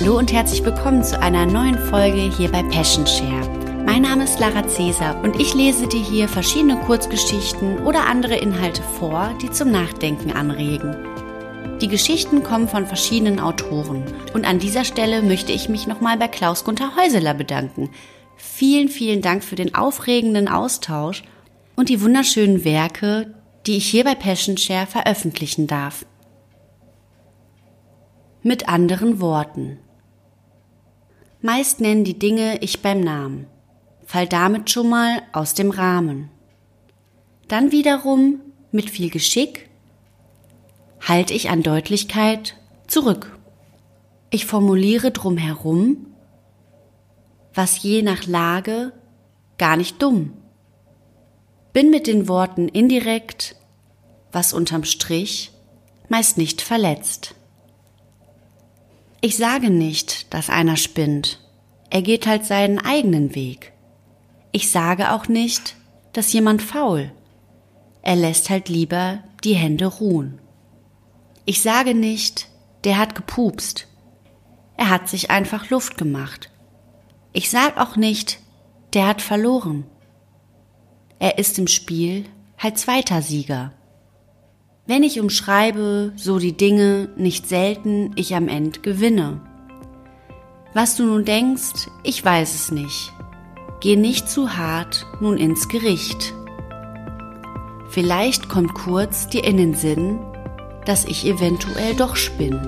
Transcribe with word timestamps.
Hallo 0.00 0.16
und 0.16 0.32
herzlich 0.32 0.64
willkommen 0.64 1.02
zu 1.02 1.20
einer 1.20 1.44
neuen 1.44 1.76
Folge 1.76 2.30
hier 2.36 2.52
bei 2.52 2.62
Passion 2.62 3.04
Share. 3.04 3.48
Mein 3.84 4.02
Name 4.02 4.22
ist 4.22 4.38
Lara 4.38 4.64
Cäsar 4.68 5.20
und 5.24 5.40
ich 5.40 5.54
lese 5.54 5.88
dir 5.88 6.00
hier 6.00 6.28
verschiedene 6.28 6.76
Kurzgeschichten 6.82 7.80
oder 7.80 8.06
andere 8.06 8.36
Inhalte 8.36 8.80
vor, 8.80 9.36
die 9.42 9.50
zum 9.50 9.72
Nachdenken 9.72 10.30
anregen. 10.30 10.94
Die 11.80 11.88
Geschichten 11.88 12.44
kommen 12.44 12.68
von 12.68 12.86
verschiedenen 12.86 13.40
Autoren 13.40 14.04
und 14.34 14.46
an 14.46 14.60
dieser 14.60 14.84
Stelle 14.84 15.20
möchte 15.20 15.50
ich 15.50 15.68
mich 15.68 15.88
nochmal 15.88 16.16
bei 16.16 16.28
Klaus 16.28 16.64
Gunther 16.64 16.94
Häuseler 16.94 17.34
bedanken. 17.34 17.90
Vielen, 18.36 18.88
vielen 18.88 19.20
Dank 19.20 19.42
für 19.42 19.56
den 19.56 19.74
aufregenden 19.74 20.46
Austausch 20.46 21.24
und 21.74 21.88
die 21.88 22.00
wunderschönen 22.00 22.64
Werke, 22.64 23.34
die 23.66 23.78
ich 23.78 23.86
hier 23.88 24.04
bei 24.04 24.14
Passion 24.14 24.58
Share 24.58 24.86
veröffentlichen 24.86 25.66
darf. 25.66 26.06
Mit 28.44 28.68
anderen 28.68 29.20
Worten. 29.20 29.80
Meist 31.40 31.80
nennen 31.80 32.02
die 32.02 32.18
Dinge 32.18 32.58
ich 32.62 32.82
beim 32.82 33.00
Namen, 33.00 33.46
fall 34.04 34.26
damit 34.26 34.70
schon 34.70 34.88
mal 34.88 35.22
aus 35.32 35.54
dem 35.54 35.70
Rahmen. 35.70 36.30
Dann 37.46 37.70
wiederum 37.70 38.40
mit 38.72 38.90
viel 38.90 39.08
Geschick 39.08 39.68
halte 41.00 41.34
ich 41.34 41.48
an 41.48 41.62
Deutlichkeit 41.62 42.56
zurück. 42.88 43.38
Ich 44.30 44.46
formuliere 44.46 45.10
drumherum, 45.10 46.08
was 47.54 47.82
je 47.82 48.02
nach 48.02 48.26
Lage 48.26 48.92
gar 49.58 49.76
nicht 49.76 50.02
dumm. 50.02 50.34
Bin 51.72 51.90
mit 51.90 52.06
den 52.06 52.28
Worten 52.28 52.68
indirekt, 52.68 53.54
was 54.32 54.52
unterm 54.52 54.84
Strich 54.84 55.52
meist 56.08 56.36
nicht 56.36 56.62
verletzt. 56.62 57.34
Ich 59.20 59.36
sage 59.36 59.70
nicht, 59.70 60.32
dass 60.32 60.48
einer 60.48 60.76
spinnt. 60.76 61.40
Er 61.90 62.02
geht 62.02 62.26
halt 62.26 62.44
seinen 62.44 62.78
eigenen 62.78 63.34
Weg. 63.34 63.72
Ich 64.52 64.70
sage 64.70 65.12
auch 65.12 65.26
nicht, 65.26 65.74
dass 66.12 66.32
jemand 66.32 66.62
faul. 66.62 67.10
Er 68.02 68.14
lässt 68.14 68.48
halt 68.48 68.68
lieber 68.68 69.24
die 69.42 69.54
Hände 69.54 69.86
ruhen. 69.86 70.40
Ich 71.44 71.62
sage 71.62 71.94
nicht, 71.94 72.48
der 72.84 72.96
hat 72.98 73.16
gepupst. 73.16 73.88
Er 74.76 74.88
hat 74.90 75.08
sich 75.08 75.30
einfach 75.30 75.68
Luft 75.70 75.98
gemacht. 75.98 76.50
Ich 77.32 77.50
sag 77.50 77.76
auch 77.76 77.96
nicht, 77.96 78.38
der 78.94 79.08
hat 79.08 79.20
verloren. 79.20 79.84
Er 81.18 81.38
ist 81.38 81.58
im 81.58 81.66
Spiel 81.66 82.24
halt 82.56 82.78
zweiter 82.78 83.20
Sieger. 83.20 83.72
Wenn 84.88 85.02
ich 85.02 85.20
umschreibe 85.20 86.14
so 86.16 86.38
die 86.38 86.56
Dinge, 86.56 87.10
nicht 87.14 87.46
selten 87.46 88.12
ich 88.16 88.34
am 88.34 88.48
Ende 88.48 88.80
gewinne. 88.80 89.38
Was 90.72 90.96
du 90.96 91.04
nun 91.04 91.26
denkst, 91.26 91.90
ich 92.04 92.24
weiß 92.24 92.54
es 92.54 92.70
nicht. 92.70 93.12
Geh 93.80 93.96
nicht 93.96 94.30
zu 94.30 94.56
hart 94.56 95.04
nun 95.20 95.36
ins 95.36 95.68
Gericht. 95.68 96.32
Vielleicht 97.90 98.48
kommt 98.48 98.72
kurz 98.72 99.28
dir 99.28 99.44
in 99.44 99.58
den 99.58 99.74
Sinn, 99.74 100.20
dass 100.86 101.04
ich 101.04 101.26
eventuell 101.26 101.94
doch 101.94 102.16
spinn. 102.16 102.58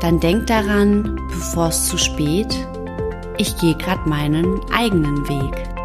Dann 0.00 0.18
denk 0.18 0.46
daran, 0.46 1.20
bevor 1.28 1.68
es 1.68 1.88
zu 1.88 1.98
spät, 1.98 2.56
ich 3.36 3.54
geh 3.58 3.74
grad 3.74 4.06
meinen 4.06 4.60
eigenen 4.72 5.28
Weg. 5.28 5.79